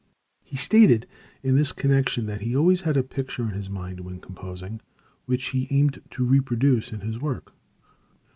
[0.41, 1.05] He stated
[1.43, 4.81] in this connection that he always had a picture in his mind when composing,
[5.27, 7.53] which he aimed to reproduce in his work.